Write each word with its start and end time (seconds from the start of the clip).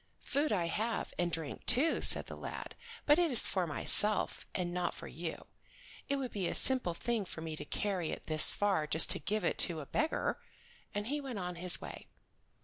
"Food 0.23 0.51
I 0.51 0.65
have, 0.65 1.13
and 1.19 1.31
drink 1.31 1.63
too," 1.67 2.01
said 2.01 2.25
the 2.25 2.35
lad, 2.35 2.73
"but 3.05 3.19
it 3.19 3.29
is 3.29 3.45
for 3.45 3.67
myself, 3.67 4.47
and 4.55 4.73
not 4.73 4.95
for 4.95 5.07
you. 5.07 5.45
It 6.09 6.15
would 6.15 6.31
be 6.31 6.47
a 6.47 6.55
simple 6.55 6.95
thing 6.95 7.23
for 7.23 7.41
me 7.41 7.55
to 7.55 7.65
carry 7.65 8.09
it 8.09 8.25
this 8.25 8.51
far 8.51 8.87
just 8.87 9.11
to 9.11 9.19
give 9.19 9.43
it 9.43 9.59
to 9.59 9.79
a 9.79 9.85
beggar"; 9.85 10.39
and 10.95 11.05
he 11.05 11.21
went 11.21 11.37
on 11.37 11.53
his 11.57 11.79
way. 11.79 12.07